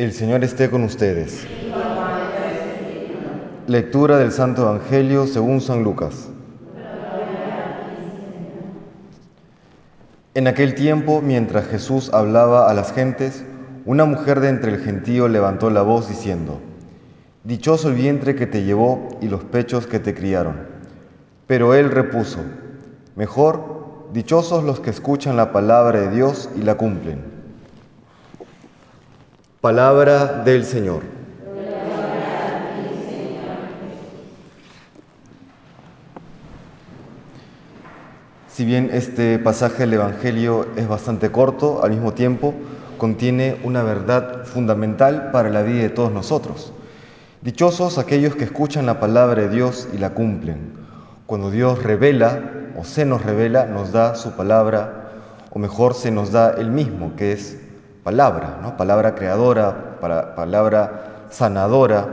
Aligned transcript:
El 0.00 0.14
Señor 0.14 0.42
esté 0.44 0.70
con 0.70 0.82
ustedes. 0.82 1.46
Lectura 3.66 4.16
del 4.16 4.32
Santo 4.32 4.62
Evangelio 4.62 5.26
según 5.26 5.60
San 5.60 5.82
Lucas. 5.82 6.30
En 10.32 10.46
aquel 10.46 10.74
tiempo, 10.74 11.20
mientras 11.20 11.66
Jesús 11.66 12.10
hablaba 12.14 12.70
a 12.70 12.72
las 12.72 12.94
gentes, 12.94 13.44
una 13.84 14.06
mujer 14.06 14.40
de 14.40 14.48
entre 14.48 14.72
el 14.72 14.80
gentío 14.82 15.28
levantó 15.28 15.68
la 15.68 15.82
voz 15.82 16.08
diciendo, 16.08 16.62
Dichoso 17.44 17.90
el 17.90 17.94
vientre 17.96 18.34
que 18.34 18.46
te 18.46 18.62
llevó 18.62 19.06
y 19.20 19.28
los 19.28 19.44
pechos 19.44 19.86
que 19.86 19.98
te 19.98 20.14
criaron. 20.14 20.62
Pero 21.46 21.74
él 21.74 21.90
repuso, 21.90 22.38
Mejor, 23.16 24.08
dichosos 24.14 24.64
los 24.64 24.80
que 24.80 24.88
escuchan 24.88 25.36
la 25.36 25.52
palabra 25.52 26.00
de 26.00 26.10
Dios 26.10 26.48
y 26.56 26.62
la 26.62 26.76
cumplen. 26.76 27.29
Palabra 29.60 30.42
del 30.42 30.64
Señor. 30.64 31.02
Si 38.48 38.64
bien 38.64 38.88
este 38.90 39.38
pasaje 39.38 39.80
del 39.80 39.92
Evangelio 39.92 40.66
es 40.76 40.88
bastante 40.88 41.30
corto, 41.30 41.84
al 41.84 41.90
mismo 41.90 42.14
tiempo 42.14 42.54
contiene 42.96 43.58
una 43.62 43.82
verdad 43.82 44.46
fundamental 44.46 45.30
para 45.30 45.50
la 45.50 45.60
vida 45.60 45.82
de 45.82 45.90
todos 45.90 46.10
nosotros. 46.10 46.72
Dichosos 47.42 47.98
aquellos 47.98 48.36
que 48.36 48.44
escuchan 48.44 48.86
la 48.86 48.98
palabra 48.98 49.42
de 49.42 49.50
Dios 49.50 49.88
y 49.92 49.98
la 49.98 50.14
cumplen. 50.14 50.72
Cuando 51.26 51.50
Dios 51.50 51.82
revela 51.82 52.40
o 52.78 52.84
se 52.84 53.04
nos 53.04 53.22
revela, 53.22 53.66
nos 53.66 53.92
da 53.92 54.14
su 54.14 54.32
palabra, 54.32 55.10
o 55.50 55.58
mejor 55.58 55.92
se 55.92 56.10
nos 56.10 56.32
da 56.32 56.50
el 56.52 56.70
mismo, 56.70 57.14
que 57.14 57.32
es 57.32 57.58
palabra, 58.02 58.58
¿no? 58.62 58.76
palabra 58.76 59.14
creadora, 59.14 59.98
palabra 60.00 61.26
sanadora, 61.30 62.06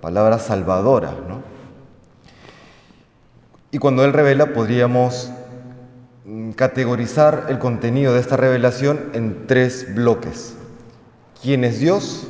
palabra 0.00 0.38
salvadora. 0.38 1.12
¿no? 1.28 1.42
Y 3.70 3.78
cuando 3.78 4.04
Él 4.04 4.12
revela, 4.12 4.52
podríamos 4.52 5.30
mm, 6.24 6.52
categorizar 6.52 7.46
el 7.48 7.58
contenido 7.58 8.14
de 8.14 8.20
esta 8.20 8.36
revelación 8.36 9.10
en 9.12 9.46
tres 9.46 9.94
bloques. 9.94 10.56
¿Quién 11.42 11.64
es 11.64 11.80
Dios? 11.80 12.26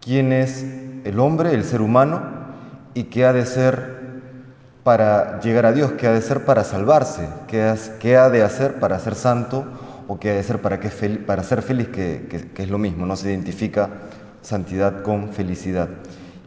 ¿Quién 0.00 0.32
es 0.32 0.64
el 1.04 1.18
hombre, 1.18 1.54
el 1.54 1.64
ser 1.64 1.80
humano? 1.80 2.22
¿Y 2.94 3.04
qué 3.04 3.24
ha 3.24 3.32
de 3.32 3.46
ser 3.46 4.00
para 4.82 5.40
llegar 5.40 5.66
a 5.66 5.72
Dios? 5.72 5.92
¿Qué 5.92 6.06
ha 6.06 6.12
de 6.12 6.22
ser 6.22 6.44
para 6.44 6.64
salvarse? 6.64 7.28
¿Qué 7.48 8.16
ha 8.16 8.30
de 8.30 8.42
hacer 8.42 8.80
para 8.80 8.98
ser 8.98 9.14
santo? 9.14 9.64
O 10.10 10.18
qué 10.18 10.30
ha 10.30 10.34
de 10.34 10.42
ser 10.42 10.60
para, 10.60 10.80
que 10.80 10.88
para 11.24 11.44
ser 11.44 11.62
feliz, 11.62 11.86
que, 11.86 12.50
es 12.56 12.68
lo 12.68 12.78
mismo, 12.78 13.06
no 13.06 13.14
se 13.14 13.30
identifica 13.30 13.90
santidad 14.42 15.04
con 15.04 15.28
felicidad. 15.28 15.88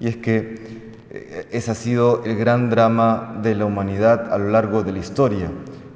Y 0.01 0.09
es 0.09 0.17
que 0.17 0.91
eh, 1.09 1.47
ese 1.49 1.71
ha 1.71 1.73
sido 1.73 2.25
el 2.25 2.35
gran 2.35 2.69
drama 2.69 3.39
de 3.41 3.55
la 3.55 3.63
humanidad 3.63 4.33
a 4.33 4.37
lo 4.37 4.49
largo 4.49 4.83
de 4.83 4.91
la 4.91 4.99
historia, 4.99 5.49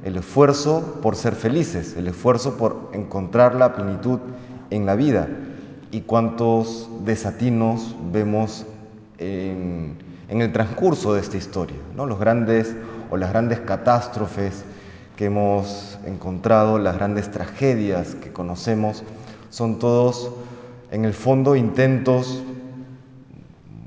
el 0.05 0.15
esfuerzo 0.15 1.01
por 1.01 1.17
ser 1.17 1.35
felices, 1.35 1.97
el 1.97 2.07
esfuerzo 2.07 2.55
por 2.55 2.89
encontrar 2.93 3.53
la 3.53 3.75
plenitud 3.75 4.21
en 4.69 4.85
la 4.85 4.95
vida. 4.95 5.27
Y 5.91 6.01
cuántos 6.01 6.89
desatinos 7.03 7.97
vemos 8.13 8.65
en, 9.17 9.97
en 10.29 10.41
el 10.41 10.53
transcurso 10.53 11.15
de 11.15 11.19
esta 11.19 11.35
historia, 11.35 11.79
¿no? 11.97 12.05
los 12.05 12.17
grandes 12.17 12.73
o 13.11 13.17
las 13.17 13.29
grandes 13.29 13.59
catástrofes 13.59 14.63
que 15.17 15.25
hemos 15.25 15.99
encontrado, 16.05 16.77
las 16.77 16.95
grandes 16.95 17.29
tragedias 17.31 18.15
que 18.15 18.31
conocemos, 18.31 19.03
son 19.49 19.79
todos 19.79 20.31
en 20.91 21.03
el 21.03 21.13
fondo 21.13 21.55
intentos 21.55 22.43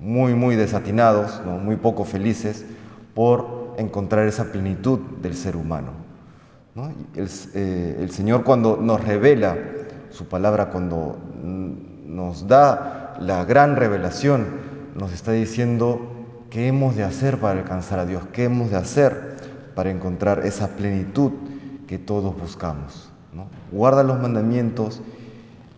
muy, 0.01 0.35
muy 0.35 0.57
desatinados, 0.57 1.41
muy 1.47 1.77
poco 1.77 2.05
felices 2.05 2.67
por 3.15 3.75
encontrar 3.79 4.27
esa 4.27 4.51
plenitud 4.51 4.99
del 5.23 5.35
ser 5.35 5.57
humano. 5.57 5.93
Eh, 7.15 7.97
el, 8.01 8.11
Señor 8.11 8.43
cuando 8.45 8.77
nos 8.77 9.03
revela 9.05 9.57
su 10.11 10.27
palabra, 10.27 10.71
cuando 10.71 11.17
nos 12.07 12.49
da 12.49 13.17
la 13.21 13.45
gran 13.45 13.77
revelación, 13.77 14.47
nos 14.97 15.13
está 15.13 15.33
diciendo 15.33 16.01
qué 16.51 16.67
hemos 16.69 16.97
de 16.97 17.05
hacer 17.05 17.39
para 17.39 17.61
alcanzar 17.61 18.01
a 18.01 18.07
Dios, 18.07 18.25
qué 18.33 18.45
hemos 18.45 18.71
de 18.71 18.77
hacer 18.77 19.30
para 19.81 19.91
encontrar 19.91 20.45
esa 20.45 20.77
plenitud 20.77 21.33
que 21.87 21.97
todos 21.97 22.39
buscamos. 22.39 23.11
Guarda 23.73 24.03
los 24.03 24.21
mandamientos, 24.21 25.01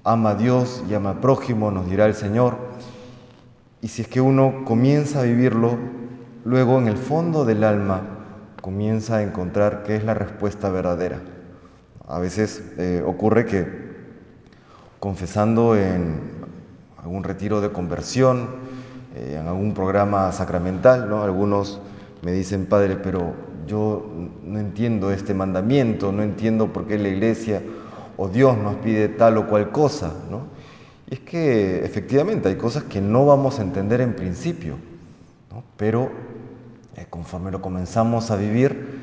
ama 0.03 0.31
a 0.31 0.35
Dios 0.35 0.83
y 0.91 0.95
ama 0.95 1.11
al 1.11 1.21
prójimo, 1.21 1.71
nos 1.71 1.89
dirá 1.89 2.07
el 2.07 2.17
Señor. 2.17 2.57
Y 3.81 3.87
si 3.87 4.03
es 4.03 4.09
que 4.09 4.21
uno 4.21 4.65
comienza 4.65 5.21
a 5.21 5.23
vivirlo, 5.23 5.79
luego 6.45 6.81
en 6.81 6.89
el 6.89 6.97
fondo 6.97 7.45
del 7.45 7.63
alma 7.63 8.01
comienza 8.61 9.19
a 9.19 9.23
encontrar 9.23 9.85
qué 9.85 9.95
es 9.95 10.03
la 10.03 10.15
respuesta 10.15 10.69
verdadera. 10.69 11.21
A 12.09 12.19
veces 12.19 12.61
eh, 12.79 13.05
ocurre 13.07 13.45
que 13.47 13.93
confesando 14.99 15.77
en 15.77 16.23
algún 17.01 17.23
retiro 17.23 17.61
de 17.61 17.71
conversión, 17.71 18.49
eh, 19.15 19.39
en 19.41 19.47
algún 19.47 19.75
programa 19.75 20.33
sacramental, 20.33 21.09
¿no? 21.09 21.23
algunos 21.23 21.81
me 22.23 22.33
dicen, 22.33 22.67
Padre, 22.67 22.97
pero 22.97 23.52
yo 23.67 24.07
no 24.45 24.59
entiendo 24.59 25.13
este 25.13 25.35
mandamiento, 25.35 26.13
no 26.13 26.23
entiendo 26.23 26.73
por 26.73 26.87
qué 26.87 26.99
la 26.99 27.09
iglesia 27.09 27.63
o 28.17 28.29
Dios 28.29 28.57
nos 28.59 28.77
pide 28.77 29.09
tal 29.09 29.39
o 29.39 29.47
cual 29.47 29.71
cosa, 29.71 30.13
¿no? 30.31 30.43
Y 31.11 31.15
es 31.15 31.21
que 31.21 31.85
efectivamente 31.85 32.49
hay 32.49 32.57
cosas 32.57 32.85
que 32.85 33.01
no 33.01 33.27
vamos 33.27 33.59
a 33.59 33.63
entender 33.63 34.01
en 34.01 34.15
principio, 34.15 34.77
pero 35.77 36.11
eh, 36.97 37.07
conforme 37.09 37.51
lo 37.51 37.61
comenzamos 37.61 38.31
a 38.31 38.37
vivir, 38.37 39.01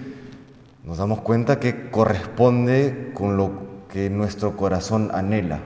nos 0.83 0.97
damos 0.97 1.21
cuenta 1.21 1.59
que 1.59 1.89
corresponde 1.89 3.11
con 3.13 3.37
lo 3.37 3.51
que 3.91 4.09
nuestro 4.09 4.55
corazón 4.55 5.11
anhela. 5.13 5.59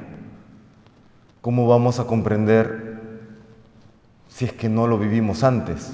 ¿Cómo 1.42 1.68
vamos 1.68 2.00
a 2.00 2.06
comprender 2.06 3.00
si 4.30 4.46
es 4.46 4.54
que 4.54 4.70
no 4.70 4.88
lo 4.88 4.98
vivimos 4.98 5.44
antes? 5.44 5.94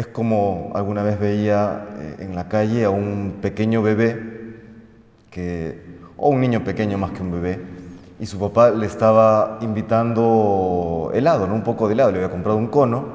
Es 0.00 0.06
como 0.06 0.72
alguna 0.74 1.02
vez 1.02 1.20
veía 1.20 1.86
eh, 1.98 2.16
en 2.20 2.34
la 2.34 2.48
calle 2.48 2.86
a 2.86 2.90
un 2.90 3.34
pequeño 3.42 3.82
bebé, 3.82 4.18
que, 5.30 5.78
o 6.16 6.30
un 6.30 6.40
niño 6.40 6.64
pequeño 6.64 6.96
más 6.96 7.10
que 7.10 7.20
un 7.20 7.30
bebé, 7.30 7.58
y 8.18 8.24
su 8.24 8.38
papá 8.38 8.70
le 8.70 8.86
estaba 8.86 9.58
invitando 9.60 11.10
helado, 11.12 11.46
¿no? 11.46 11.54
un 11.54 11.62
poco 11.62 11.86
de 11.86 11.92
helado, 11.92 12.12
le 12.12 12.16
había 12.16 12.30
comprado 12.30 12.56
un 12.56 12.68
cono 12.68 13.08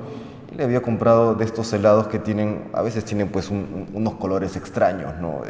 y 0.53 0.57
le 0.57 0.63
había 0.63 0.84
comprado 0.84 1.34
de 1.34 1.46
estos 1.46 1.73
helados 1.73 2.06
que 2.06 2.19
tienen, 2.19 2.66
a 2.72 2.84
veces 2.84 3.03
tienen 3.03 3.29
pues 3.29 3.50
unos 3.50 4.13
colores 4.19 4.56
extraños, 4.56 5.12
¿no? 5.19 5.41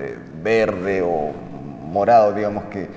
verde 0.41 1.02
o 1.02 1.34
morado, 1.91 2.31
digamos 2.31 2.63
que 2.72 2.88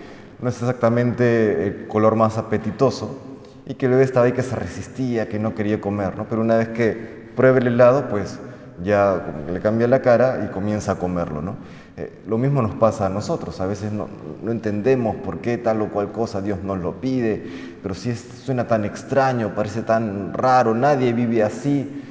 no 0.40 0.48
es 0.48 0.54
exactamente 0.62 1.66
el 1.66 1.88
color 1.88 2.14
más 2.14 2.38
apetitoso, 2.38 3.18
y 3.66 3.74
que 3.74 3.86
el 3.86 3.90
bebé 3.90 4.04
estaba 4.04 4.26
ahí 4.26 4.32
que 4.32 4.44
se 4.44 4.54
resistía, 4.54 5.28
que 5.28 5.40
no 5.40 5.56
quería 5.56 5.80
comer, 5.80 6.16
¿no? 6.16 6.26
pero 6.28 6.40
una 6.40 6.56
vez 6.56 6.68
que 6.68 7.26
pruebe 7.38 7.60
el 7.60 7.68
helado, 7.68 8.08
pues 8.08 8.36
ya 8.82 9.22
le 9.48 9.60
cambia 9.60 9.86
la 9.86 10.02
cara 10.02 10.44
y 10.44 10.52
comienza 10.52 10.92
a 10.92 10.94
comerlo. 10.96 11.40
¿no? 11.40 11.54
Eh, 11.96 12.22
lo 12.26 12.36
mismo 12.36 12.60
nos 12.60 12.74
pasa 12.74 13.06
a 13.06 13.08
nosotros, 13.08 13.60
a 13.60 13.66
veces 13.66 13.92
no, 13.92 14.08
entendemos 14.48 15.14
por 15.14 15.38
qué 15.38 15.56
tal 15.56 15.80
o 15.82 15.88
cual 15.88 16.10
cosa 16.10 16.42
Dios 16.42 16.64
nos 16.64 16.78
lo 16.80 17.00
pide, 17.00 17.46
pero 17.80 17.94
si 17.94 18.12
suena 18.16 18.66
tan 18.66 18.84
extraño, 18.84 19.54
parece 19.54 19.82
tan 19.82 20.34
raro, 20.34 20.74
nadie 20.74 21.12
vive 21.12 21.44
así, 21.44 22.02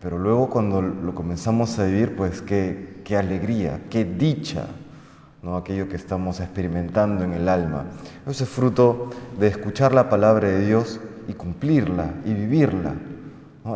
pero 0.00 0.18
luego 0.18 0.48
cuando 0.48 0.80
lo 0.80 1.14
comenzamos 1.14 1.78
a 1.78 1.84
vivir, 1.84 2.16
pues 2.16 2.40
qué, 2.40 3.02
qué 3.04 3.18
alegría, 3.18 3.80
qué 3.90 4.06
dicha, 4.06 4.68
¿no? 5.42 5.58
aquello 5.58 5.86
que 5.86 5.96
estamos 5.96 6.40
experimentando 6.40 7.24
en 7.24 7.34
el 7.34 7.46
alma. 7.46 7.84
Eso 8.26 8.44
es 8.44 8.48
fruto 8.48 9.10
de 9.38 9.48
escuchar 9.48 9.92
la 9.92 10.08
palabra 10.08 10.48
de 10.48 10.64
Dios 10.64 10.98
y 11.28 11.34
cumplirla 11.34 12.14
y 12.24 12.32
vivirla. 12.32 12.94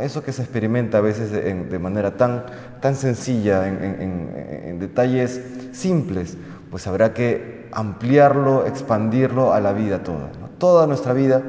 Eso 0.00 0.22
que 0.22 0.32
se 0.32 0.42
experimenta 0.42 0.98
a 0.98 1.00
veces 1.00 1.32
de, 1.32 1.78
manera 1.78 2.16
tan, 2.16 2.44
tan 2.80 2.94
sencilla, 2.94 3.66
en, 3.66 4.78
detalles 4.78 5.40
simples, 5.72 6.36
pues 6.70 6.86
habrá 6.86 7.12
que 7.12 7.68
ampliarlo, 7.72 8.66
expandirlo 8.66 9.52
a 9.52 9.60
la 9.60 9.72
vida 9.72 10.04
toda. 10.04 10.30
Toda 10.58 10.86
nuestra 10.86 11.12
vida 11.12 11.42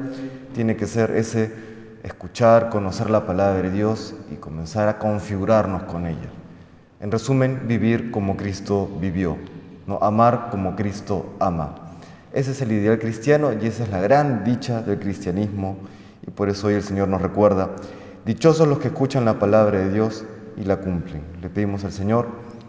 tiene 0.54 0.76
que 0.76 0.86
ser 0.86 1.12
ese 1.12 1.52
escuchar, 2.02 2.68
conocer 2.70 3.10
la 3.10 3.26
palabra 3.26 3.62
de 3.62 3.70
Dios 3.70 4.14
y 4.32 4.36
comenzar 4.36 4.88
a 4.88 4.98
configurarnos 4.98 5.84
con 5.84 6.06
ella. 6.06 6.30
En 7.00 7.12
resumen, 7.12 7.62
vivir 7.68 8.10
como 8.10 8.36
Cristo 8.36 8.88
vivió, 9.00 9.36
¿no? 9.86 9.98
amar 10.02 10.48
como 10.50 10.74
Cristo 10.74 11.34
ama. 11.38 11.76
Ese 12.32 12.52
es 12.52 12.62
el 12.62 12.72
ideal 12.72 12.98
cristiano 12.98 13.52
y 13.52 13.66
esa 13.66 13.84
es 13.84 13.90
la 13.90 14.00
gran 14.00 14.42
dicha 14.42 14.82
del 14.82 14.98
cristianismo 14.98 15.76
y 16.26 16.30
por 16.30 16.48
eso 16.48 16.68
hoy 16.68 16.74
el 16.74 16.82
Señor 16.82 17.08
nos 17.08 17.20
recuerda 17.20 17.70
Dichosos 18.24 18.68
los 18.68 18.78
que 18.78 18.88
escuchan 18.88 19.24
la 19.24 19.38
palabra 19.38 19.78
de 19.78 19.90
Dios 19.90 20.24
y 20.56 20.64
la 20.64 20.76
cumplen. 20.78 21.22
Le 21.40 21.50
pedimos 21.50 21.84
al 21.84 21.92
Señor 21.92 22.28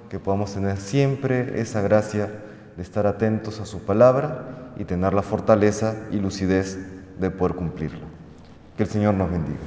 que 0.10 0.20
podamos 0.20 0.54
tener 0.54 0.78
siempre 0.78 1.62
esa 1.62 1.82
gracia 1.82 2.32
de 2.76 2.84
estar 2.84 3.06
atentos 3.08 3.60
a 3.60 3.66
su 3.66 3.80
palabra 3.80 4.74
y 4.78 4.86
tener 4.86 5.14
la 5.14 5.22
fortaleza 5.22 5.96
y 6.12 6.18
lucidez 6.18 6.78
de 6.78 6.94
de 7.18 7.32
poder 7.32 7.56
cumplirlo. 7.56 8.06
Que 8.78 8.84
el 8.84 8.90
Señor 8.90 9.14
nos 9.14 9.30
bendiga. 9.30 9.60